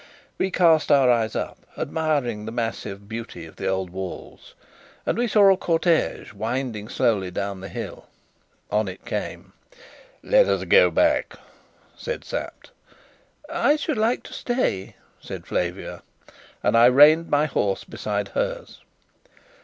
[0.39, 4.55] We cast our eyes up, admiring the massive beauty of the old walls,
[5.05, 8.07] and we saw a cortège winding slowly down the hill.
[8.71, 9.53] On it came.
[10.23, 11.35] "Let us go back,"
[11.95, 12.71] said Sapt.
[13.47, 16.01] "I should like to stay," said Flavia;
[16.63, 18.79] and I reined my horse beside hers.